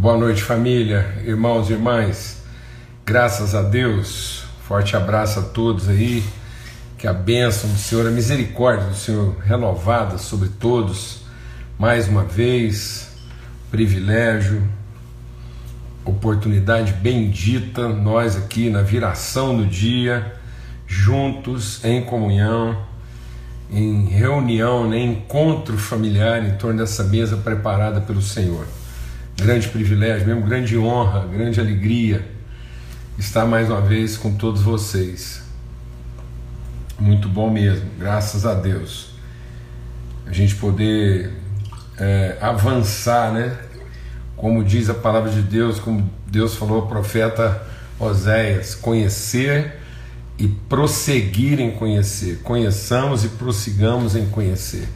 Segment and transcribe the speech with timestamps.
[0.00, 2.42] Boa noite, família, irmãos e irmãs.
[3.04, 4.44] Graças a Deus.
[4.66, 6.24] Forte abraço a todos aí.
[6.96, 11.20] Que a bênção do Senhor, a misericórdia do Senhor renovada sobre todos.
[11.78, 13.10] Mais uma vez,
[13.70, 14.66] privilégio,
[16.02, 20.34] oportunidade bendita, nós aqui na viração do dia,
[20.86, 22.86] juntos em comunhão,
[23.70, 28.66] em reunião, né, encontro familiar em torno dessa mesa preparada pelo Senhor
[29.40, 32.24] grande privilégio, mesmo grande honra, grande alegria
[33.18, 35.42] estar mais uma vez com todos vocês.
[36.98, 39.10] Muito bom mesmo, graças a Deus.
[40.26, 41.32] A gente poder
[41.98, 43.56] é, avançar, né?
[44.36, 47.62] Como diz a palavra de Deus, como Deus falou ao profeta
[47.98, 49.76] Oséias, conhecer
[50.38, 52.40] e prosseguir em conhecer.
[52.42, 54.88] Conheçamos e prossigamos em conhecer.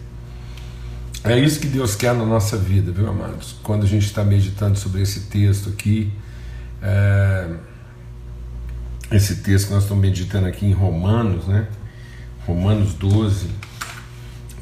[1.24, 3.56] É isso que Deus quer na nossa vida, viu, amados?
[3.62, 6.12] Quando a gente está meditando sobre esse texto aqui,
[6.82, 7.48] é...
[9.10, 11.66] esse texto que nós estamos meditando aqui em Romanos, né?
[12.46, 13.48] Romanos 12.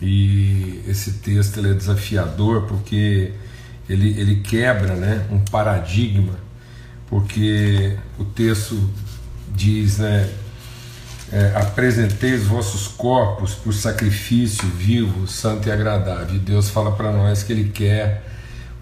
[0.00, 3.32] E esse texto ele é desafiador porque
[3.88, 6.38] ele, ele quebra né, um paradigma,
[7.08, 8.88] porque o texto
[9.52, 10.30] diz, né?
[11.32, 16.36] É, apresentei os vossos corpos por sacrifício vivo, santo e agradável.
[16.36, 18.30] E Deus fala para nós que Ele quer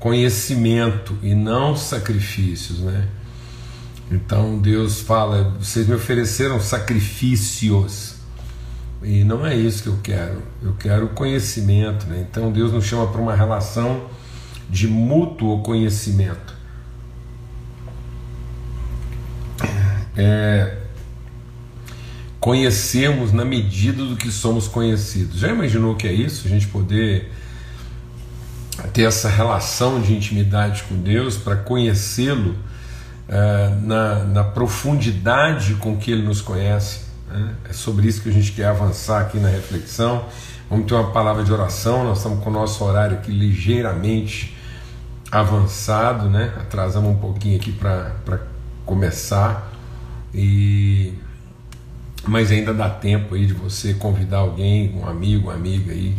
[0.00, 3.06] conhecimento e não sacrifícios, né?
[4.10, 8.16] Então Deus fala: vocês me ofereceram sacrifícios
[9.02, 10.42] e não é isso que eu quero.
[10.60, 12.26] Eu quero conhecimento, né?
[12.28, 14.06] Então Deus nos chama para uma relação
[14.68, 16.58] de mútuo conhecimento.
[20.16, 20.76] É,
[22.40, 25.38] conhecemos na medida do que somos conhecidos.
[25.38, 26.46] Já imaginou o que é isso?
[26.46, 27.30] A gente poder
[28.94, 32.52] ter essa relação de intimidade com Deus para conhecê-lo
[33.28, 37.00] uh, na, na, profundidade com que Ele nos conhece.
[37.28, 37.54] Né?
[37.68, 40.24] É sobre isso que a gente quer avançar aqui na reflexão.
[40.70, 42.04] Vamos ter uma palavra de oração.
[42.04, 44.56] Nós estamos com o nosso horário aqui ligeiramente
[45.30, 46.54] avançado, né?
[46.56, 48.40] Atrasamos um pouquinho aqui para
[48.86, 49.70] começar
[50.34, 51.14] e
[52.30, 56.16] mas ainda dá tempo aí de você convidar alguém, um amigo, uma amiga aí,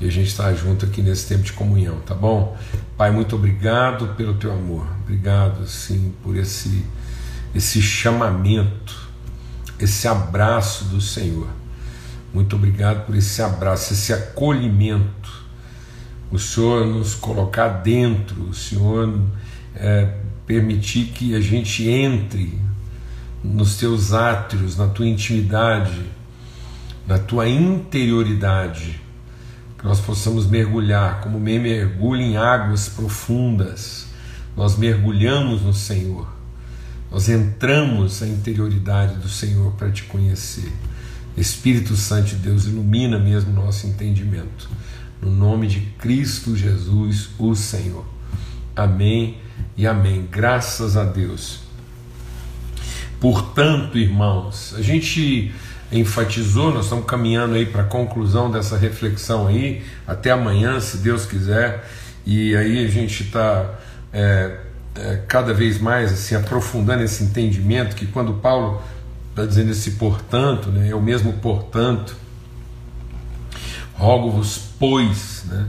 [0.00, 2.56] e a gente está junto aqui nesse tempo de comunhão, tá bom?
[2.96, 6.82] Pai, muito obrigado pelo teu amor, obrigado, sim, por esse,
[7.54, 9.10] esse chamamento,
[9.78, 11.48] esse abraço do Senhor.
[12.32, 15.44] Muito obrigado por esse abraço, esse acolhimento.
[16.30, 19.12] O Senhor nos colocar dentro, o Senhor
[19.74, 20.08] é,
[20.46, 22.58] permitir que a gente entre
[23.42, 26.04] nos teus átrios, na tua intimidade,
[27.06, 29.00] na tua interioridade,
[29.78, 34.06] que nós possamos mergulhar, como me mergulho em águas profundas,
[34.56, 36.28] nós mergulhamos no Senhor,
[37.10, 40.70] nós entramos na interioridade do Senhor para te conhecer.
[41.36, 44.68] Espírito Santo de Deus, ilumina mesmo nosso entendimento.
[45.22, 48.04] No nome de Cristo Jesus, o Senhor.
[48.74, 49.38] Amém
[49.76, 50.26] e amém.
[50.30, 51.59] Graças a Deus.
[53.20, 55.52] Portanto, irmãos, a gente
[55.92, 61.26] enfatizou, nós estamos caminhando aí para a conclusão dessa reflexão aí, até amanhã, se Deus
[61.26, 61.84] quiser,
[62.24, 63.78] e aí a gente está
[64.12, 64.56] é,
[64.94, 68.82] é, cada vez mais assim aprofundando esse entendimento que quando Paulo
[69.30, 72.16] está dizendo esse portanto, né, é o mesmo portanto,
[73.94, 75.66] rogo-vos, pois, né?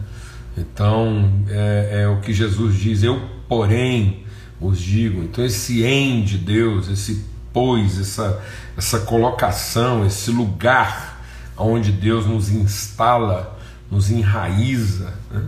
[0.58, 4.24] Então é, é o que Jesus diz, eu porém
[4.60, 5.24] os digo.
[5.24, 8.42] Então esse em de Deus, esse pois, essa,
[8.78, 11.22] essa colocação, esse lugar
[11.58, 13.58] onde Deus nos instala,
[13.90, 15.44] nos enraiza né?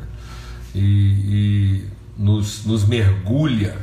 [0.76, 1.88] e, e
[2.18, 3.78] nos, nos, mergulha,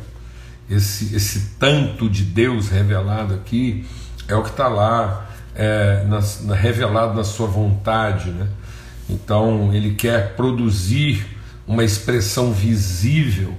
[0.69, 3.87] esse, esse tanto de Deus revelado aqui,
[4.29, 8.31] é o que está lá é, na, na, revelado na sua vontade.
[8.31, 8.47] Né?
[9.09, 11.27] Então, ele quer produzir
[11.67, 13.57] uma expressão visível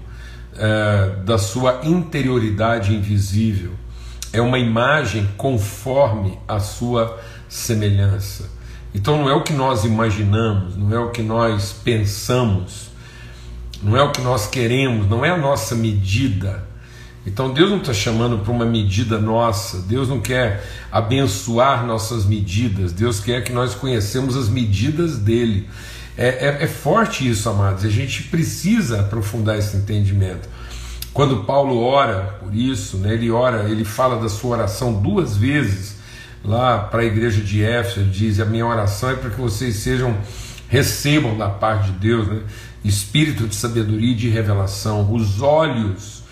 [0.55, 3.80] é, da sua interioridade invisível
[4.33, 7.19] é uma imagem conforme a sua
[7.49, 8.49] semelhança.
[8.93, 12.89] Então não é o que nós imaginamos, não é o que nós pensamos,
[13.81, 16.63] não é o que nós queremos, não é a nossa medida.
[17.25, 22.91] Então Deus não está chamando para uma medida nossa, Deus não quer abençoar nossas medidas,
[22.91, 25.69] Deus quer que nós conhecemos as medidas dele.
[26.17, 30.49] É, é, é forte isso, amados, a gente precisa aprofundar esse entendimento.
[31.13, 35.97] Quando Paulo ora por isso, né, ele ora, ele fala da sua oração duas vezes
[36.43, 39.75] lá para a igreja de Éfeso, ele diz: "A minha oração é para que vocês
[39.75, 40.17] sejam
[40.69, 42.41] recebam da parte de Deus, né,
[42.83, 46.23] espírito de sabedoria e de revelação, os olhos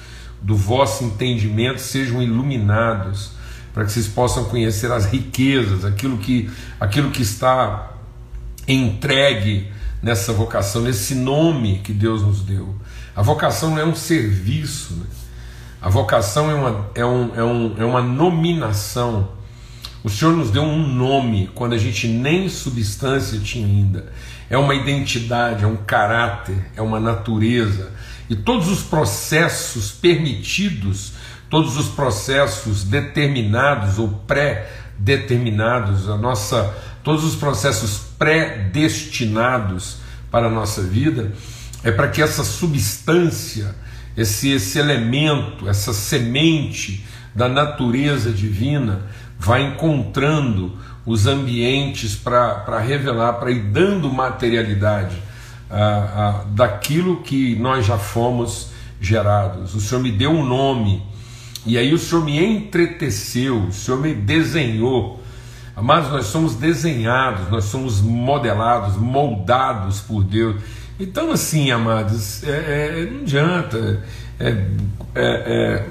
[0.42, 3.32] do vosso entendimento sejam iluminados,
[3.74, 6.50] para que vocês possam conhecer as riquezas, aquilo que,
[6.80, 7.92] aquilo que está
[8.66, 9.68] entregue
[10.02, 12.76] nessa vocação, nesse nome que Deus nos deu.
[13.20, 15.06] A vocação não é um serviço, né?
[15.82, 19.34] a vocação é uma, é, um, é, um, é uma nominação.
[20.02, 24.10] O Senhor nos deu um nome quando a gente nem substância tinha ainda.
[24.50, 27.92] É uma identidade, é um caráter, é uma natureza.
[28.30, 31.12] E todos os processos permitidos,
[31.50, 36.74] todos os processos determinados ou pré-determinados, a nossa,
[37.04, 39.98] todos os processos predestinados
[40.32, 41.34] para a nossa vida,
[41.84, 43.76] é para que essa substância,
[44.16, 49.04] esse, esse elemento, essa semente da natureza divina
[49.38, 55.16] vá encontrando os ambientes para revelar, para ir dando materialidade
[55.72, 59.74] ah, ah, daquilo que nós já fomos gerados.
[59.74, 61.02] O Senhor me deu um nome,
[61.66, 65.24] e aí o Senhor me entreteceu, o Senhor me desenhou.
[65.82, 70.62] Mas nós somos desenhados, nós somos modelados, moldados por Deus.
[71.00, 74.04] Então, assim, amados, é, é, não adianta.
[74.38, 74.56] É, é,
[75.16, 75.86] é,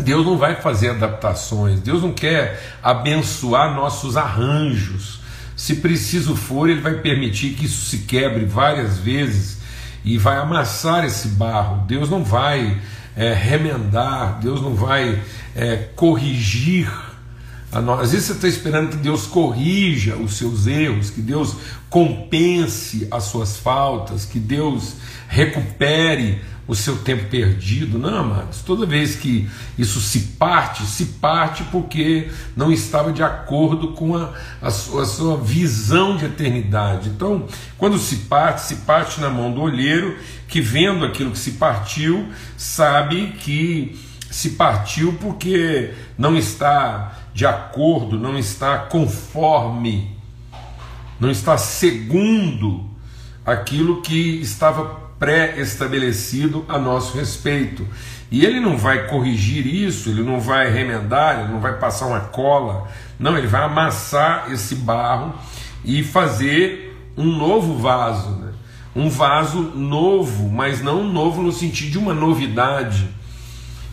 [0.00, 5.20] Deus não vai fazer adaptações, Deus não quer abençoar nossos arranjos.
[5.56, 9.58] Se preciso for, Ele vai permitir que isso se quebre várias vezes
[10.04, 11.84] e vai amassar esse barro.
[11.86, 12.80] Deus não vai
[13.16, 15.20] é, remendar, Deus não vai
[15.94, 16.88] corrigir
[17.72, 21.56] às vezes você está esperando que Deus corrija os seus erros, que Deus
[21.88, 24.94] compense as suas faltas, que Deus
[25.28, 27.98] recupere o seu tempo perdido.
[27.98, 33.88] Não, amados, toda vez que isso se parte, se parte porque não estava de acordo
[33.88, 34.32] com a,
[34.62, 37.08] a, sua, a sua visão de eternidade.
[37.08, 37.46] Então,
[37.76, 42.28] quando se parte, se parte na mão do olheiro, que vendo aquilo que se partiu,
[42.56, 43.98] sabe que
[44.30, 50.16] se partiu porque não está de acordo, não está conforme,
[51.18, 52.88] não está segundo
[53.44, 54.84] aquilo que estava
[55.18, 57.86] pré-estabelecido a nosso respeito.
[58.30, 62.20] E ele não vai corrigir isso, ele não vai remendar, ele não vai passar uma
[62.20, 62.88] cola,
[63.18, 65.34] não, ele vai amassar esse barro
[65.84, 68.52] e fazer um novo vaso, né?
[68.94, 73.08] um vaso novo, mas não novo no sentido de uma novidade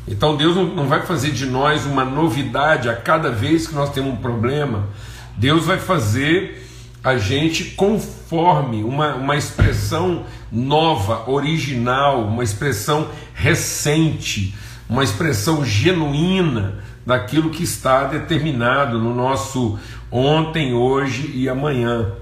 [0.07, 4.13] então Deus não vai fazer de nós uma novidade a cada vez que nós temos
[4.13, 4.87] um problema.
[5.35, 6.65] Deus vai fazer
[7.03, 14.55] a gente conforme uma, uma expressão nova, original, uma expressão recente,
[14.89, 19.77] uma expressão genuína daquilo que está determinado no nosso
[20.09, 22.13] ontem, hoje e amanhã.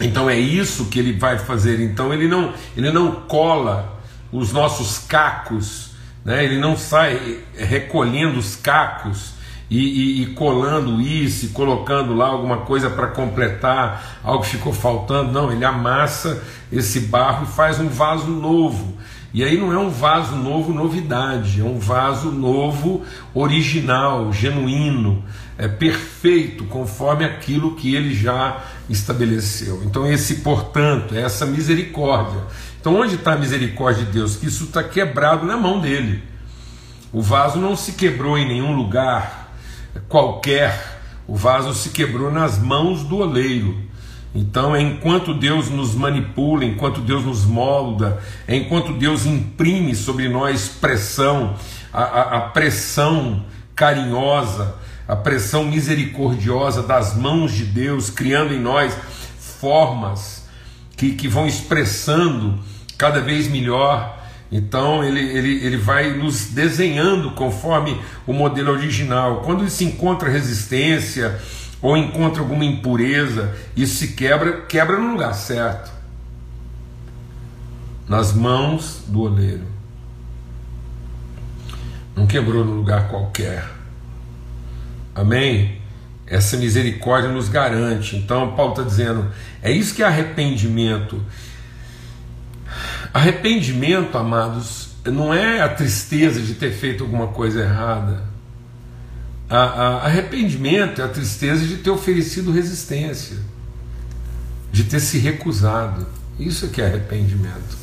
[0.00, 1.80] Então é isso que ele vai fazer.
[1.80, 4.00] Então ele não, ele não cola
[4.32, 5.93] os nossos cacos
[6.24, 6.44] né?
[6.44, 9.34] ele não sai recolhendo os cacos
[9.70, 14.72] e, e, e colando isso e colocando lá alguma coisa para completar algo que ficou
[14.72, 16.42] faltando, não, ele amassa
[16.72, 18.94] esse barro e faz um vaso novo.
[19.32, 23.02] E aí não é um vaso novo, novidade, é um vaso novo,
[23.34, 25.24] original, genuíno,
[25.58, 29.82] é perfeito, conforme aquilo que ele já estabeleceu.
[29.84, 32.42] Então, esse, portanto, é essa misericórdia
[32.84, 34.36] então, onde está a misericórdia de Deus?
[34.36, 36.22] Que isso está quebrado na mão dele.
[37.14, 39.54] O vaso não se quebrou em nenhum lugar
[40.06, 43.74] qualquer, o vaso se quebrou nas mãos do oleiro.
[44.34, 51.54] Então, enquanto Deus nos manipula, enquanto Deus nos molda, enquanto Deus imprime sobre nós pressão,
[51.90, 54.74] a, a, a pressão carinhosa,
[55.08, 58.94] a pressão misericordiosa das mãos de Deus, criando em nós
[59.38, 60.46] formas
[60.98, 62.62] que, que vão expressando
[62.96, 64.22] cada vez melhor.
[64.50, 69.42] Então ele, ele, ele vai nos desenhando conforme o modelo original.
[69.42, 71.40] Quando se encontra resistência
[71.82, 75.92] ou encontra alguma impureza, isso se quebra, quebra no lugar certo.
[78.08, 79.74] Nas mãos do oleiro.
[82.14, 83.68] Não quebrou no lugar qualquer.
[85.14, 85.78] Amém?
[86.26, 88.16] Essa misericórdia nos garante.
[88.16, 89.30] Então, Paulo está dizendo:
[89.62, 91.20] é isso que é arrependimento.
[93.14, 98.24] Arrependimento, amados, não é a tristeza de ter feito alguma coisa errada.
[99.48, 103.36] A, a, arrependimento é a tristeza de ter oferecido resistência,
[104.72, 106.04] de ter se recusado.
[106.40, 107.78] Isso é que é arrependimento.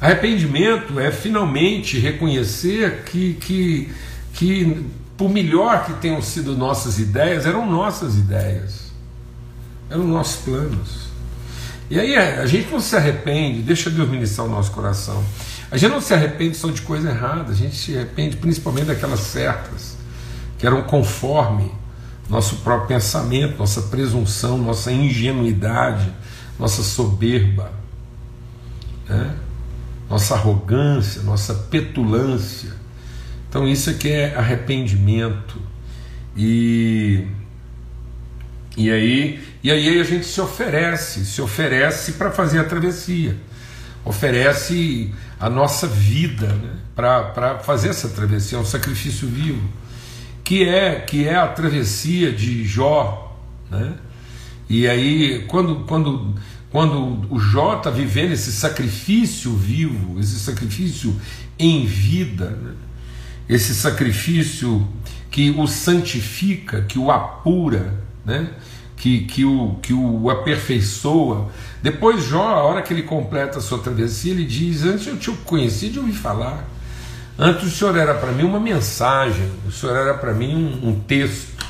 [0.00, 3.92] Arrependimento é finalmente reconhecer que, que,
[4.32, 8.92] que, por melhor que tenham sido nossas ideias, eram nossas ideias,
[9.90, 11.07] eram nossos planos.
[11.90, 15.24] E aí a gente não se arrepende, deixa Deus ministrar o nosso coração.
[15.70, 19.20] A gente não se arrepende só de coisa errada, a gente se arrepende principalmente daquelas
[19.20, 19.96] certas,
[20.58, 21.72] que eram conforme
[22.28, 26.12] nosso próprio pensamento, nossa presunção, nossa ingenuidade,
[26.58, 27.72] nossa soberba,
[29.08, 29.34] né?
[30.10, 32.72] nossa arrogância, nossa petulância.
[33.48, 35.58] Então isso é que é arrependimento.
[36.36, 37.26] E,
[38.78, 43.36] e, aí, e aí a gente se oferece, se oferece para fazer a travessia,
[44.04, 49.68] oferece a nossa vida né, para fazer essa travessia, é um sacrifício vivo
[50.48, 53.38] que é que é a travessia de Jó,
[53.70, 53.92] né?
[54.66, 56.34] E aí quando quando
[56.70, 61.14] quando o Jó está vivendo esse sacrifício vivo, esse sacrifício
[61.58, 62.72] em vida, né?
[63.46, 64.88] esse sacrifício
[65.30, 68.48] que o santifica, que o apura, né?
[68.96, 71.48] que, que, o, que o aperfeiçoa.
[71.82, 75.30] Depois, Jó, a hora que ele completa a sua travessia, ele diz: Antes eu te
[75.30, 76.64] conheci de ouvir falar,
[77.40, 80.98] Antes o Senhor era para mim uma mensagem, o Senhor era para mim um, um,
[80.98, 81.64] texto,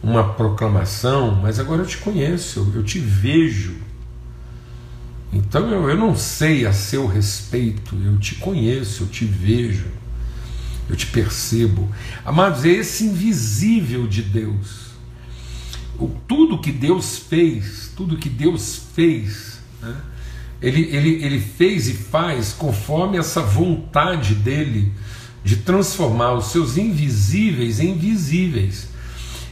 [0.00, 3.74] uma proclamação, mas agora eu te conheço, eu, eu te vejo.
[5.32, 9.86] Então eu, eu não sei a seu respeito, eu te conheço, eu te vejo,
[10.88, 11.88] eu te percebo.
[12.24, 14.85] Amados, é esse invisível de Deus.
[16.26, 19.96] Tudo que Deus fez, tudo que Deus fez, né?
[20.60, 24.92] ele, ele, ele fez e faz conforme essa vontade dele
[25.44, 28.88] de transformar os seus invisíveis em visíveis.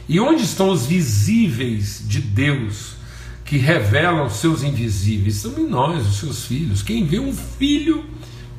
[0.07, 2.95] E onde estão os visíveis de Deus
[3.43, 5.35] que revelam os seus invisíveis?
[5.35, 6.83] São em nós, os seus filhos.
[6.83, 8.05] Quem vê um filho,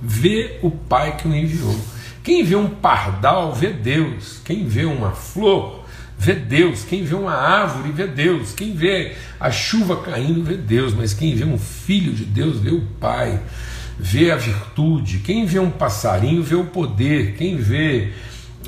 [0.03, 1.79] vê o Pai que o enviou.
[2.25, 4.41] Quem vê um pardal, vê Deus.
[4.45, 5.85] Quem vê uma flor,
[6.19, 6.85] vê Deus.
[6.85, 8.53] Quem vê uma árvore, vê Deus.
[8.53, 10.95] Quem vê a chuva caindo, vê Deus.
[10.95, 13.41] Mas quem vê um filho de Deus, vê o Pai,
[13.99, 15.19] vê a virtude.
[15.19, 17.35] Quem vê um passarinho, vê o poder.
[17.37, 18.13] Quem vê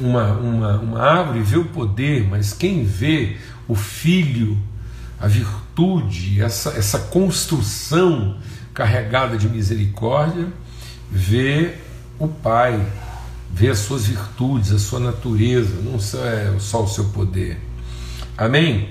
[0.01, 2.27] uma, uma, uma árvore, vê o poder.
[2.29, 3.37] Mas quem vê
[3.67, 4.57] o filho,
[5.21, 8.37] a virtude, essa, essa construção
[8.75, 10.47] carregada de misericórdia,
[11.11, 11.75] vê
[12.19, 12.81] o Pai
[13.51, 17.59] vê as suas virtudes, a sua natureza, não só, é só o seu poder.
[18.37, 18.91] Amém?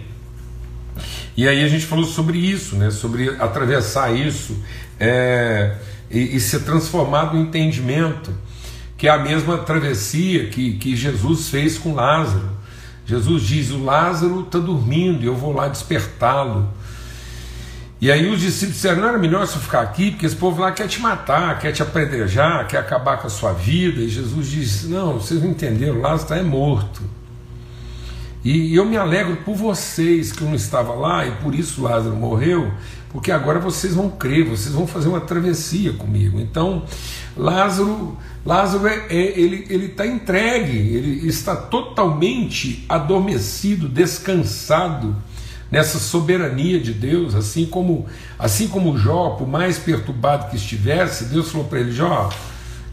[1.36, 2.90] E aí a gente falou sobre isso, né?
[2.90, 4.58] sobre atravessar isso
[5.00, 5.76] é,
[6.10, 8.34] e, e, ser transformado no entendimento,
[8.98, 12.50] que é a mesma travessia que, que Jesus fez com Lázaro.
[13.06, 16.74] Jesus diz: O Lázaro está dormindo eu vou lá despertá-lo.
[18.00, 20.72] E aí os discípulos disseram: não era melhor você ficar aqui, porque esse povo lá
[20.72, 24.02] quer te matar, quer te apedrejar, quer acabar com a sua vida.
[24.02, 27.02] E Jesus disse: não, vocês não entenderam, Lázaro é morto.
[28.44, 32.16] E eu me alegro por vocês que eu não estava lá e por isso Lázaro
[32.16, 32.72] morreu,
[33.10, 36.40] porque agora vocês vão crer, vocês vão fazer uma travessia comigo.
[36.40, 36.84] Então,
[37.36, 45.16] Lázaro, Lázaro é, é ele está entregue, ele está totalmente adormecido, descansado
[45.72, 48.06] nessa soberania de Deus, assim como
[48.38, 52.30] assim como Jó, por mais perturbado que estivesse, Deus falou para ele: Jó,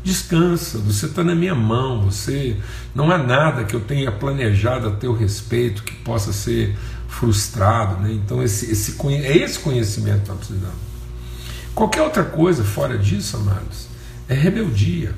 [0.03, 2.57] descansa, você está na minha mão, você
[2.95, 6.77] não há nada que eu tenha planejado a teu respeito que possa ser
[7.09, 8.13] frustrado, né?
[8.13, 10.85] Então esse, esse é esse conhecimento que nós precisamos.
[11.75, 13.89] Qualquer outra coisa fora disso, amados,
[14.29, 15.15] é rebeldia,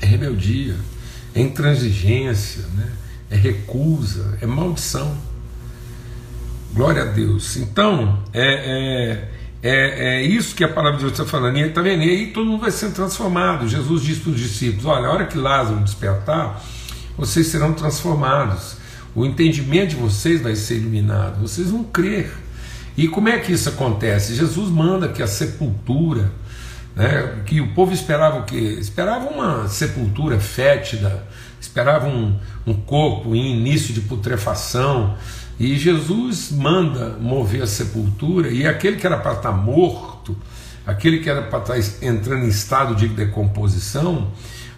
[0.00, 0.76] é rebeldia,
[1.34, 2.92] é intransigência, né?
[3.32, 5.16] é recusa, é maldição.
[6.74, 7.58] Glória a Deus.
[7.58, 9.28] Então, é,
[9.62, 11.58] é, é, é isso que a palavra de Deus está falando.
[11.58, 12.02] E está vendo?
[12.02, 13.68] E aí todo mundo vai sendo transformado.
[13.68, 16.62] Jesus disse para os discípulos: Olha, a hora que Lázaro despertar,
[17.16, 18.76] vocês serão transformados.
[19.14, 21.42] O entendimento de vocês vai ser iluminado.
[21.42, 22.32] Vocês vão crer.
[22.96, 24.34] E como é que isso acontece?
[24.34, 26.32] Jesus manda que a sepultura,
[26.96, 28.78] né, que o povo esperava o quê?
[28.80, 31.22] Esperava uma sepultura fétida,
[31.60, 35.16] esperava um, um corpo em início de putrefação
[35.62, 40.36] e Jesus manda mover a sepultura, e aquele que era para estar morto,
[40.84, 44.32] aquele que era para estar entrando em estado de decomposição,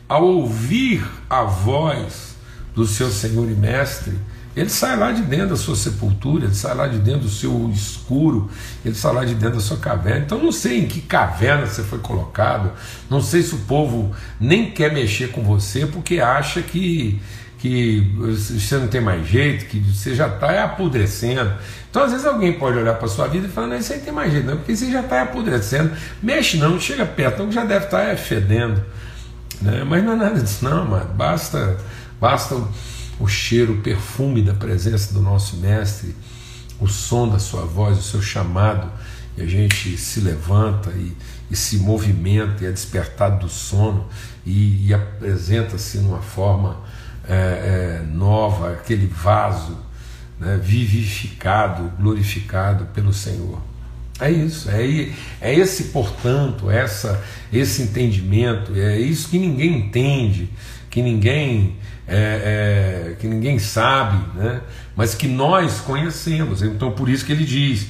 [0.07, 2.37] ao ouvir a voz
[2.75, 4.15] do seu Senhor e Mestre,
[4.55, 7.71] ele sai lá de dentro da sua sepultura, ele sai lá de dentro do seu
[7.71, 8.51] escuro,
[8.85, 10.27] ele sai lá de dentro da sua caverna.
[10.27, 12.71] Então não sei em que caverna você foi colocado,
[13.09, 17.23] não sei se o povo nem quer mexer com você porque acha que
[17.65, 21.51] que você não tem mais jeito, que você já está apodrecendo.
[21.89, 24.13] Então, às vezes, alguém pode olhar para sua vida e falar: Não, isso aí tem
[24.13, 25.91] mais jeito, não, porque você já está apodrecendo.
[26.23, 28.85] Mexe não, chega perto, então já deve estar tá fedendo.
[29.63, 29.83] Né?
[29.83, 31.09] Mas não é nada disso, não, mano.
[31.15, 31.79] Basta,
[32.21, 32.69] basta o,
[33.19, 36.15] o cheiro, o perfume da presença do nosso Mestre,
[36.79, 38.93] o som da sua voz, o seu chamado,
[39.39, 41.17] e a gente se levanta e,
[41.51, 44.07] esse movimento e é despertado do sono
[44.45, 46.77] e, e apresenta-se numa forma
[47.29, 49.79] é, é, nova, aquele vaso
[50.39, 53.61] né, vivificado, glorificado pelo Senhor.
[54.21, 55.09] É isso, é,
[55.41, 60.49] é esse, portanto, essa, esse entendimento, é isso que ninguém entende,
[60.89, 61.77] que ninguém,
[62.07, 64.61] é, é, que ninguém sabe, né?
[64.95, 66.63] mas que nós conhecemos.
[66.63, 67.89] Então, por isso que ele diz: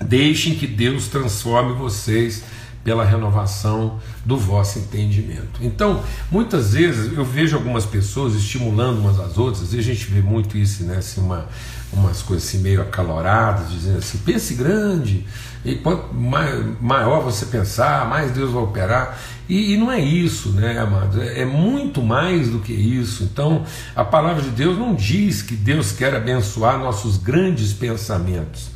[0.00, 2.44] deixem que Deus transforme vocês
[2.84, 5.60] pela renovação do vosso entendimento.
[5.60, 10.20] Então, muitas vezes eu vejo algumas pessoas estimulando umas às outras, e a gente vê
[10.20, 10.96] muito isso, né?
[10.96, 11.46] Assim, uma,
[11.92, 15.24] umas coisas assim meio acaloradas, dizendo assim: pense grande,
[15.64, 19.18] e quanto maior você pensar, mais Deus vai operar.
[19.48, 21.18] E, e não é isso, né, amados?
[21.18, 23.22] É, é muito mais do que isso.
[23.24, 28.70] Então, a palavra de Deus não diz que Deus quer abençoar nossos grandes pensamentos.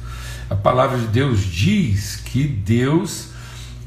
[0.49, 3.31] A palavra de Deus diz que Deus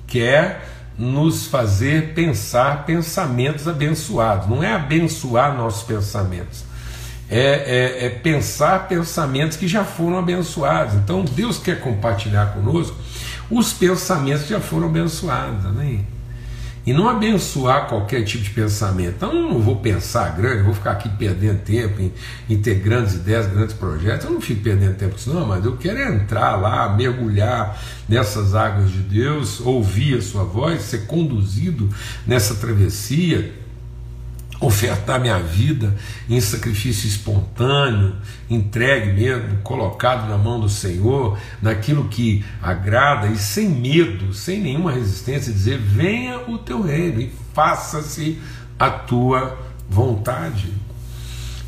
[0.10, 4.50] quer nos fazer pensar pensamentos abençoados.
[4.50, 6.66] Não é abençoar nossos pensamentos,
[7.30, 10.96] é, é, é, pensar pensamentos que já foram abençoados.
[10.96, 12.98] Então Deus quer compartilhar conosco
[13.50, 15.66] os pensamentos que já foram abençoados.
[15.66, 16.06] Amém?
[16.90, 19.14] E não abençoar qualquer tipo de pensamento.
[19.18, 22.12] Então eu não vou pensar grande, vou ficar aqui perdendo tempo em,
[22.50, 24.26] em, ter grandes ideias, grandes projetos.
[24.26, 28.56] Eu não fico perdendo tempo com isso, não, mas eu quero entrar lá, mergulhar nessas
[28.56, 31.88] águas de Deus, ouvir a sua voz, ser conduzido
[32.26, 33.54] nessa travessia
[34.60, 35.96] ofertar minha vida
[36.30, 38.16] em sacrifício espontâneo,
[38.50, 44.92] entregue mesmo, colocado na mão do Senhor, naquilo que agrada e sem medo, sem nenhuma
[44.92, 48.38] resistência, dizer: venha o teu reino e faça-se
[48.78, 49.58] a tua
[49.90, 50.68] vontade.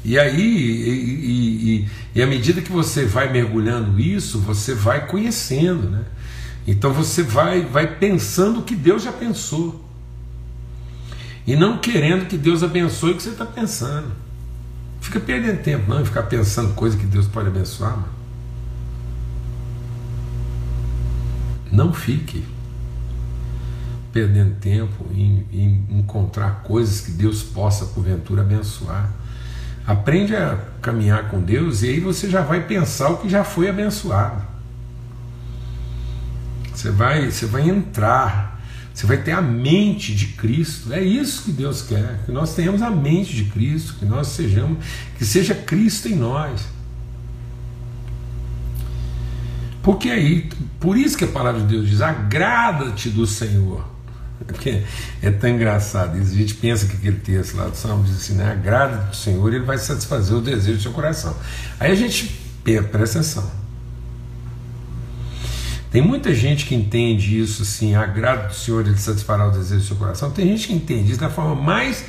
[0.04, 5.90] E aí, e, e, e, à medida que você vai mergulhando isso, você vai conhecendo,
[5.90, 6.04] né?
[6.68, 9.91] Então você vai, vai pensando o que Deus já pensou
[11.46, 14.12] e não querendo que Deus abençoe o que você está pensando.
[15.00, 18.22] Fica perdendo tempo, não, e ficar pensando coisa que Deus pode abençoar, mano.
[21.72, 22.46] Não fique
[24.12, 29.10] perdendo tempo em, em, encontrar coisas que Deus possa, porventura, abençoar.
[29.88, 33.70] Aprende a caminhar com Deus e aí você já vai pensar o que já foi
[33.70, 34.42] abençoado.
[36.74, 38.61] Você vai, você vai entrar
[39.02, 40.94] você vai ter a mente de Cristo.
[40.94, 44.78] É isso que Deus quer, que nós tenhamos a mente de Cristo, que nós sejamos,
[45.18, 46.62] que seja Cristo em nós.
[49.82, 50.48] Porque aí,
[50.80, 53.90] por isso que a palavra de Deus diz: agrada-te do Senhor.
[54.46, 54.84] Porque
[55.22, 56.34] é tão engraçado isso.
[56.34, 58.52] A gente pensa que aquele texto lá do Salmo diz assim: né?
[58.52, 61.36] agrada-te do Senhor, ele vai satisfazer o desejo do seu coração.
[61.80, 62.40] Aí a gente
[62.92, 63.61] presta atenção.
[65.92, 69.88] Tem muita gente que entende isso assim, agrado do Senhor, ele satisfará o desejo do
[69.88, 70.32] seu coração.
[70.32, 72.06] Tem gente que entende isso da forma mais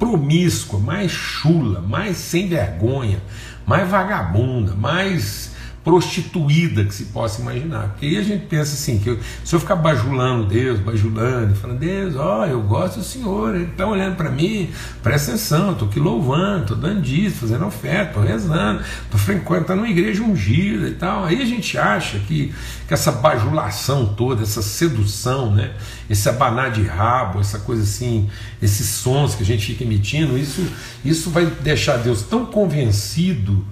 [0.00, 3.22] promíscua, mais chula, mais sem vergonha,
[3.64, 7.88] mais vagabunda, mais prostituída que se possa imaginar.
[7.88, 11.78] Porque aí a gente pensa assim, que eu, se eu ficar bajulando Deus, bajulando, falando,
[11.78, 14.70] Deus, ó, eu gosto do Senhor, Ele está olhando para mim,
[15.02, 19.88] presta atenção, estou aqui louvando, estou dando disso, fazendo oferta, estou rezando, estou frequentando uma
[19.88, 21.24] igreja ungida e tal.
[21.24, 22.52] Aí a gente acha que,
[22.86, 25.72] que essa bajulação toda, essa sedução, né,
[26.10, 28.28] esse abanar de rabo, essa coisa assim,
[28.60, 30.62] esses sons que a gente fica emitindo, isso,
[31.02, 33.64] isso vai deixar Deus tão convencido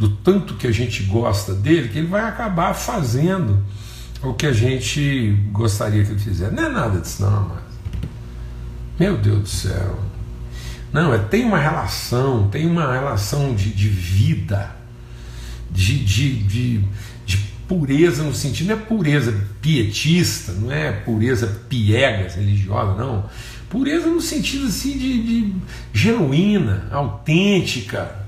[0.00, 3.62] do tanto que a gente gosta dele, que ele vai acabar fazendo
[4.22, 6.54] o que a gente gostaria que ele fizesse.
[6.54, 7.60] Não é nada disso, não, mas.
[8.98, 10.00] Meu Deus do céu.
[10.90, 14.74] Não, é, tem uma relação, tem uma relação de, de vida,
[15.70, 16.84] de, de, de,
[17.26, 17.36] de
[17.68, 23.28] pureza no sentido, não é pureza pietista, não é pureza piegas religiosa, não.
[23.68, 25.54] Pureza no sentido assim de, de
[25.92, 28.19] genuína, autêntica,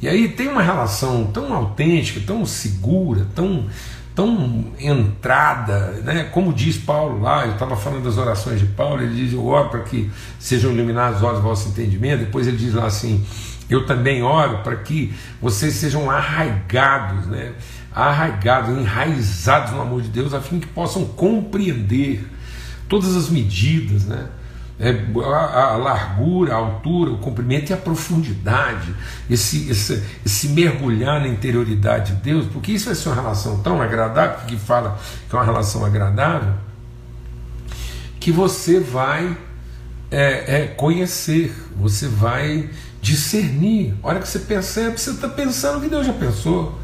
[0.00, 3.66] e aí tem uma relação tão autêntica, tão segura, tão,
[4.14, 6.24] tão entrada, né?
[6.24, 9.70] como diz Paulo lá, eu estava falando das orações de Paulo, ele diz: Eu oro
[9.70, 12.20] para que sejam iluminados os olhos do vosso entendimento.
[12.20, 13.24] Depois ele diz lá assim:
[13.68, 17.52] Eu também oro para que vocês sejam arraigados, né?
[17.94, 22.28] arraigados, enraizados no amor de Deus, a fim que possam compreender
[22.88, 24.26] todas as medidas, né?
[24.78, 24.90] É,
[25.24, 28.94] a, largura, a altura, o comprimento e a profundidade,
[29.30, 33.80] esse, esse, esse, mergulhar na interioridade de Deus, porque isso vai ser uma relação tão
[33.80, 36.54] agradável, que fala que é uma relação agradável,
[38.18, 39.36] que você vai
[40.10, 42.68] é, é, conhecer, você vai
[43.00, 43.94] discernir.
[44.02, 46.80] A hora que você percebe, você está pensando que Deus já pensou.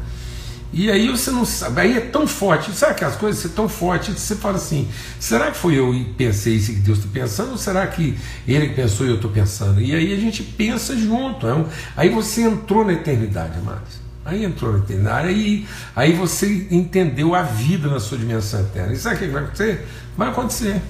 [0.73, 4.13] E aí você não sabe, aí é tão forte, sabe aquelas coisas, ser tão forte,
[4.13, 4.87] você fala assim,
[5.19, 8.69] será que foi eu e pensei isso que Deus está pensando, ou será que ele
[8.69, 9.81] pensou e eu estou pensando?
[9.81, 11.65] E aí a gente pensa junto, é um,
[11.97, 13.99] aí você entrou na eternidade, amados.
[14.23, 18.93] Aí entrou na eternidade, aí, aí você entendeu a vida na sua dimensão eterna.
[18.93, 19.87] E sabe o que vai acontecer?
[20.15, 20.81] Vai acontecer.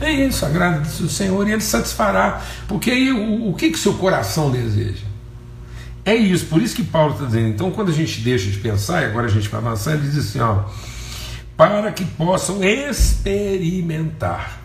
[0.00, 2.40] É isso, agrada-se o Senhor e Ele satisfará.
[2.68, 5.07] Porque aí o, o que, que seu coração deseja?
[6.08, 7.48] É isso, por isso que Paulo está dizendo.
[7.48, 10.16] Então, quando a gente deixa de pensar, e agora a gente vai avançar, ele diz
[10.16, 10.64] assim: ó,
[11.54, 14.58] para que possam experimentar.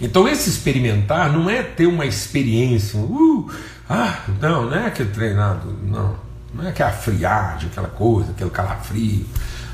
[0.00, 3.50] Então, esse experimentar não é ter uma experiência, uh,
[3.90, 6.16] ah, não, não é aquele treinado, não,
[6.54, 9.26] não é aquela friagem, aquela coisa, aquele calafrio,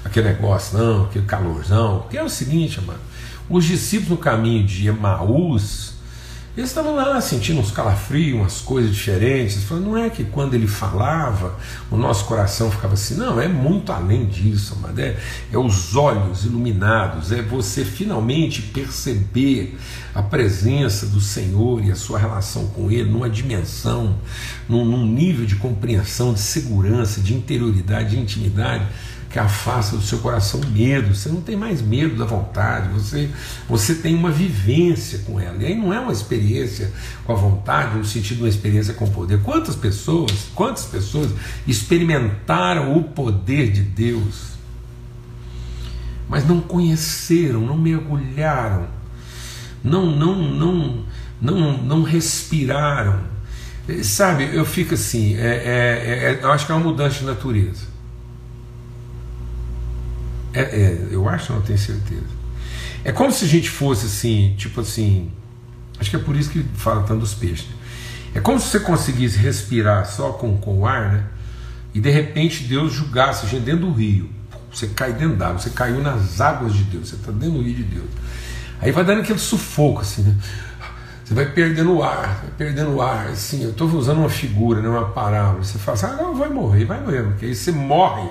[0.02, 1.98] aquele negócio, não, aquele calorzão.
[2.00, 3.00] Porque é o seguinte, mano,
[3.50, 5.91] os discípulos no caminho de Emaús,
[6.54, 9.64] eles estavam lá sentindo uns calafrios, umas coisas diferentes.
[9.64, 11.56] Falando, não é que quando ele falava,
[11.90, 13.14] o nosso coração ficava assim.
[13.14, 15.18] Não, é muito além disso, mas é,
[15.50, 19.78] é os olhos iluminados, é você finalmente perceber
[20.14, 24.14] a presença do Senhor e a sua relação com Ele numa dimensão,
[24.68, 28.86] num, num nível de compreensão, de segurança, de interioridade, de intimidade
[29.32, 31.14] que afasta do seu coração medo.
[31.14, 33.30] Você não tem mais medo da vontade, você,
[33.66, 35.56] você tem uma vivência com ela.
[35.58, 36.92] E aí não é uma experiência
[37.24, 39.40] com a vontade, no sentido de uma experiência com o poder.
[39.42, 41.30] Quantas pessoas, quantas pessoas
[41.66, 44.52] experimentaram o poder de Deus,
[46.28, 48.86] mas não conheceram, não mergulharam,
[49.82, 51.04] não, não, não,
[51.40, 53.32] não, não respiraram.
[54.04, 57.91] Sabe, eu fico assim, é, é, é, eu acho que é uma mudança de natureza.
[60.52, 62.42] É, é, eu acho, não tenho certeza.
[63.04, 65.30] É como se a gente fosse assim, tipo assim.
[65.98, 67.66] Acho que é por isso que fala tanto dos peixes.
[68.34, 71.24] É como se você conseguisse respirar só com, com o ar, né?
[71.94, 74.30] E de repente Deus julgasse a gente dentro do rio.
[74.72, 77.74] Você cai dentro d'água, você caiu nas águas de Deus, você está dentro do rio
[77.74, 78.08] de Deus.
[78.80, 80.34] Aí vai dando aquele sufoco, assim, né?
[81.24, 83.62] Você vai perdendo o ar, vai perdendo o ar, assim.
[83.62, 85.62] Eu estou usando uma figura, né, uma parábola.
[85.62, 88.28] Você fala assim, ah, não, vai morrer, vai morrer, porque aí você morre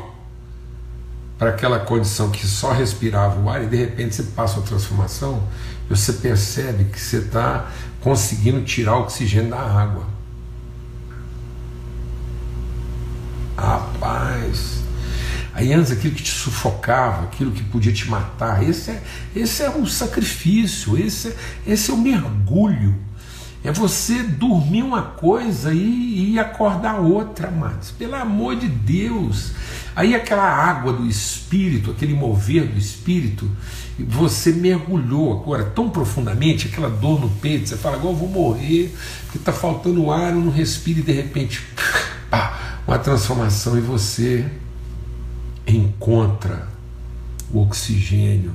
[1.41, 5.41] para aquela condição que só respirava o ar e de repente você passa uma transformação
[5.89, 7.65] você percebe que você está
[7.99, 10.05] conseguindo tirar o oxigênio da água.
[13.57, 14.83] Rapaz,
[15.51, 19.03] aí antes aquilo que te sufocava, aquilo que podia te matar, esse é,
[19.35, 22.95] esse é um sacrifício, esse é, esse é o mergulho
[23.63, 27.91] é você dormir uma coisa e, e acordar outra, amados.
[27.91, 29.51] Pelo amor de Deus.
[29.95, 33.49] Aí aquela água do Espírito, aquele mover do Espírito,
[33.99, 38.95] você mergulhou agora tão profundamente, aquela dor no peito, você fala, agora eu vou morrer,
[39.23, 41.61] porque está faltando ar, eu não respiro, e de repente,
[42.31, 44.49] pá, uma transformação e você
[45.67, 46.67] encontra
[47.53, 48.53] o oxigênio,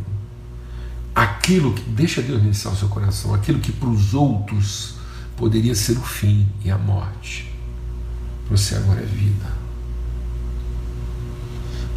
[1.14, 4.95] aquilo que, deixa Deus iniciar o seu coração, aquilo que para os outros
[5.36, 7.52] poderia ser o fim e a morte.
[8.50, 9.46] Você agora é vida.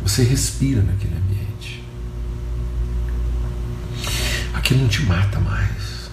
[0.02, 1.84] Você respira naquele ambiente.
[4.54, 6.10] Aquilo não te mata mais.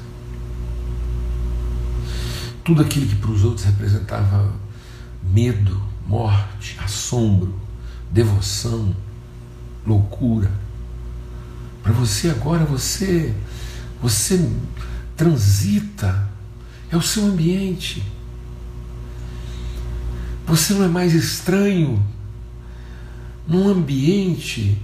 [2.64, 4.52] Tudo aquilo que para os outros representava
[5.22, 7.58] medo, morte, assombro,
[8.10, 8.94] devoção,
[9.86, 10.50] loucura.
[11.82, 13.34] Para você agora você
[14.02, 14.50] você
[15.16, 16.28] transita
[16.96, 18.02] é o seu ambiente.
[20.46, 22.02] Você não é mais estranho
[23.46, 24.80] num ambiente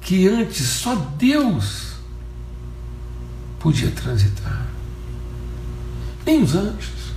[0.00, 1.92] que antes só Deus
[3.58, 4.66] podia transitar.
[6.24, 7.12] Nem os anjos.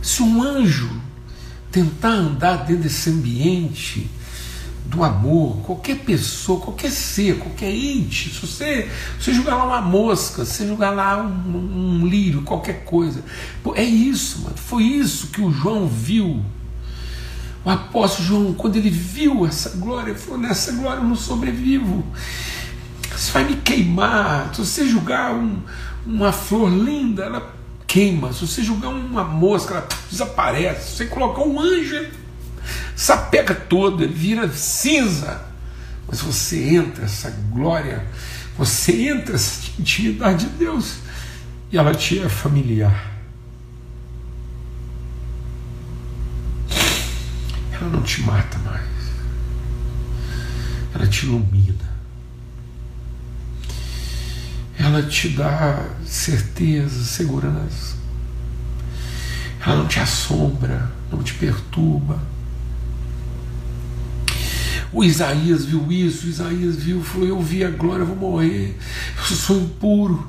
[0.00, 0.88] Se um anjo
[1.70, 4.08] tentar andar dentro desse ambiente
[4.88, 10.46] do amor, qualquer pessoa, qualquer ser, qualquer ente, se você, você jogar lá uma mosca,
[10.46, 13.22] se jogar lá um, um lírio, qualquer coisa,
[13.62, 14.56] Pô, é isso, mano.
[14.56, 16.42] foi isso que o João viu.
[17.64, 22.02] O apóstolo João, quando ele viu essa glória, ele falou: nessa glória eu não sobrevivo.
[23.14, 24.54] Você vai me queimar.
[24.54, 25.60] Se você jogar um,
[26.06, 27.54] uma flor linda, ela
[27.86, 28.32] queima.
[28.32, 30.90] Se você jogar uma mosca, ela desaparece.
[30.90, 32.06] Se você colocar um anjo,
[32.98, 35.40] sapeca todo, ele vira cinza.
[36.08, 38.04] Mas você entra essa glória,
[38.56, 40.96] você entra essa intimidade de Deus
[41.70, 43.12] e ela te é familiar.
[47.70, 48.82] Ela não te mata mais,
[50.92, 51.88] ela te ilumina,
[54.76, 57.96] ela te dá certeza, segurança,
[59.64, 62.18] ela não te assombra, não te perturba.
[64.92, 68.76] O Isaías viu isso, o Isaías viu, falou: Eu vi a glória, eu vou morrer.
[69.18, 70.26] Eu sou impuro,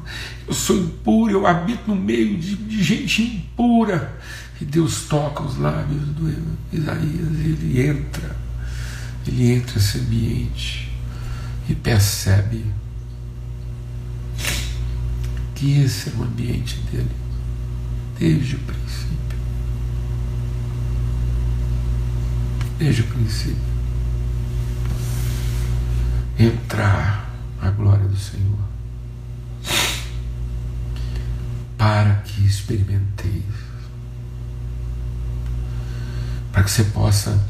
[0.48, 4.18] eu sou impuro, eu habito no meio de, de gente impura.
[4.60, 6.30] E Deus toca os lábios do
[6.74, 8.36] Isaías, ele entra,
[9.26, 10.92] ele entra nesse ambiente
[11.70, 12.66] e percebe
[15.56, 17.12] que esse é o ambiente dele,
[18.20, 19.40] desde o princípio.
[22.78, 23.69] Desde o princípio
[26.40, 27.30] entrar
[27.62, 28.60] a glória do Senhor,
[31.78, 33.44] para que experimenteis,
[36.54, 37.46] para que você possa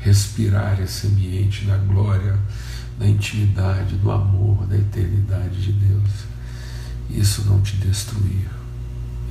[0.00, 2.36] respirar esse ambiente da glória,
[2.98, 6.10] da intimidade, do amor, da eternidade de Deus.
[7.08, 8.63] Isso não te destruir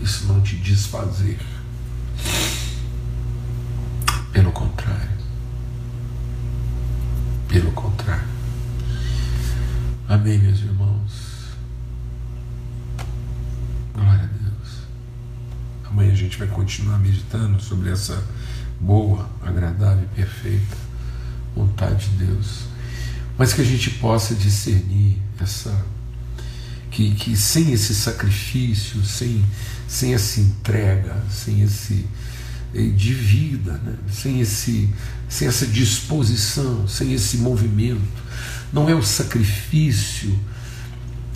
[0.02, 1.40] isso não te desfazer.
[4.32, 5.10] Pelo contrário.
[7.48, 8.28] Pelo contrário.
[10.08, 11.12] Amém, meus irmãos.
[13.94, 14.88] Glória a Deus.
[15.86, 18.24] Amanhã a gente vai continuar meditando sobre essa
[18.80, 20.84] boa, agradável e perfeita
[21.56, 22.66] vontade de Deus.
[23.38, 25.86] Mas que a gente possa discernir essa
[26.92, 29.44] que, que sem esse sacrifício, sem,
[29.94, 32.08] sem essa entrega, sem esse
[32.74, 33.96] eh, de vida, né?
[34.12, 34.90] sem, esse,
[35.30, 38.02] sem essa disposição, sem esse movimento,
[38.74, 40.36] não é o sacrifício,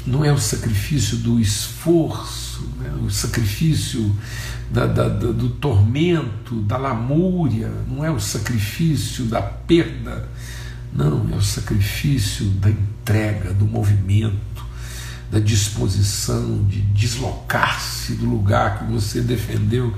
[0.08, 2.92] não é o sacrifício do esforço, né?
[3.06, 4.16] o sacrifício
[4.72, 10.28] da, da, da, do tormento, da lamúria, não é o sacrifício da perda,
[10.92, 14.57] não, é o sacrifício da entrega, do movimento
[15.32, 19.94] da disposição de deslocar-se do lugar que você defendeu.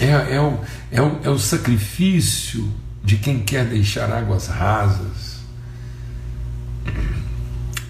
[0.00, 0.58] É, é, o,
[0.90, 2.72] é, o, é o sacrifício
[3.04, 5.38] de quem quer deixar águas rasas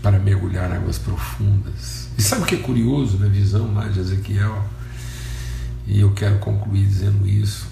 [0.02, 2.08] para mergulhar águas profundas.
[2.16, 4.64] E sabe o que é curioso na visão lá de Ezequiel?
[5.86, 7.66] E eu quero concluir dizendo isso.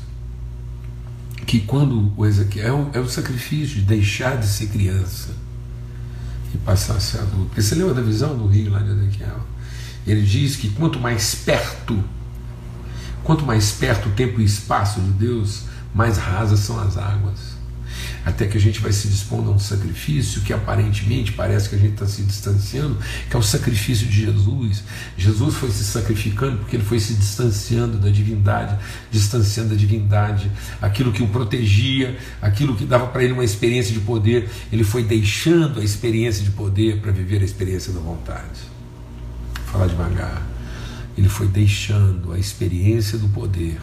[1.44, 5.45] Que quando o Ezequiel é o sacrifício de deixar de ser criança
[6.57, 7.47] e passar a adulto.
[7.47, 9.40] Porque você lembra da visão do rio lá de Ezequiel?
[10.07, 12.03] Ele diz que quanto mais perto,
[13.23, 15.64] quanto mais perto o tempo e espaço de Deus,
[15.95, 17.56] mais rasas são as águas
[18.27, 21.79] até que a gente vai se dispondo a um sacrifício que aparentemente parece que a
[21.79, 22.99] gente está se distanciando,
[23.31, 24.83] que é o sacrifício de Jesus.
[25.17, 28.77] Jesus foi se sacrificando porque ele foi se distanciando da divindade,
[29.12, 30.51] distanciando da divindade,
[30.83, 35.05] aquilo que o protegia, aquilo que dava para ele uma experiência de poder, ele foi
[35.05, 38.59] deixando a experiência de poder para viver a experiência da vontade.
[39.55, 40.43] Vou falar devagar.
[41.17, 43.79] Ele foi deixando a experiência do poder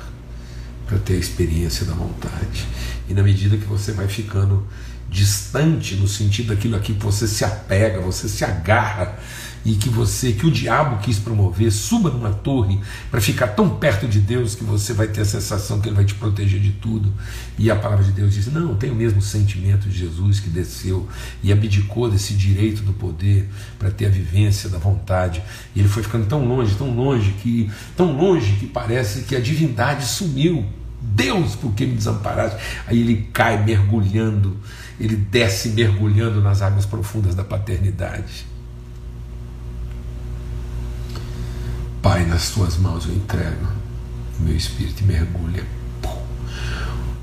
[0.86, 2.68] para ter a experiência da vontade.
[3.10, 4.66] E na medida que você vai ficando
[5.10, 9.18] distante no sentido daquilo aqui que você se apega, você se agarra
[9.66, 14.08] e que você, que o diabo quis promover, suba numa torre para ficar tão perto
[14.08, 17.12] de Deus que você vai ter a sensação que ele vai te proteger de tudo.
[17.58, 21.08] E a palavra de Deus diz: "Não, tem o mesmo sentimento de Jesus que desceu
[21.42, 23.50] e abdicou desse direito do poder
[23.80, 25.42] para ter a vivência da vontade".
[25.76, 29.40] E ele foi ficando tão longe, tão longe que tão longe que parece que a
[29.40, 30.66] divindade sumiu.
[31.02, 32.58] Deus, por que me desamparaste?
[32.88, 34.58] Aí ele cai mergulhando,
[34.98, 38.53] ele desce mergulhando nas águas profundas da paternidade.
[42.14, 43.68] Pai, nas tuas mãos eu entrego
[44.40, 45.66] meu espírito mergulha.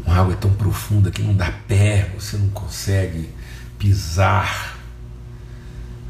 [0.04, 3.30] Uma água é tão profunda que não dá pé, você não consegue
[3.78, 4.76] pisar.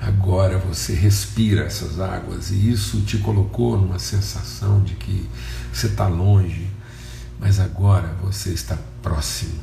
[0.00, 5.28] Agora você respira essas águas e isso te colocou numa sensação de que
[5.70, 6.66] você está longe,
[7.38, 9.60] mas agora você está próximo.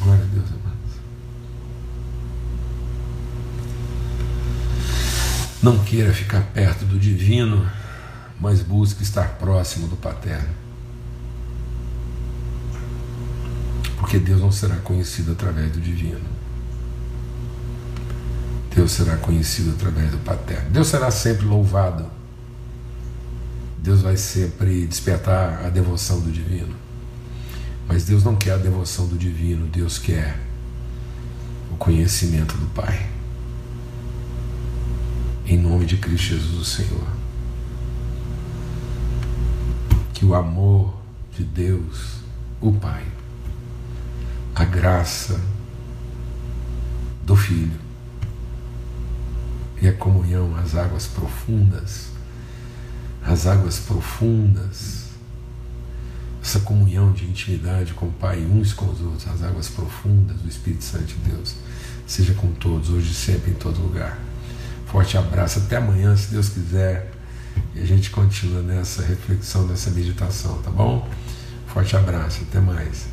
[0.00, 0.70] Glória a Deus, amados.
[5.62, 7.70] Não queira ficar perto do divino,
[8.40, 10.48] mas busque estar próximo do paterno.
[13.98, 16.20] Porque Deus não será conhecido através do divino.
[18.74, 20.70] Deus será conhecido através do paterno.
[20.70, 22.20] Deus será sempre louvado
[23.82, 26.74] Deus vai sempre despertar a devoção do divino.
[27.88, 30.38] Mas Deus não quer a devoção do divino, Deus quer
[31.72, 33.08] o conhecimento do Pai.
[35.50, 37.08] Em nome de Cristo Jesus, o Senhor.
[40.14, 40.94] Que o amor
[41.36, 42.18] de Deus,
[42.60, 43.04] o Pai,
[44.54, 45.40] a graça
[47.24, 47.80] do Filho
[49.82, 52.10] e a comunhão às águas profundas,
[53.20, 55.06] as águas profundas,
[56.40, 60.48] essa comunhão de intimidade com o Pai uns com os outros, as águas profundas do
[60.48, 61.56] Espírito Santo de Deus,
[62.06, 64.29] seja com todos, hoje e sempre, em todo lugar.
[64.90, 67.10] Forte abraço, até amanhã, se Deus quiser,
[67.74, 71.08] e a gente continua nessa reflexão, nessa meditação, tá bom?
[71.68, 73.06] Forte abraço, até mais.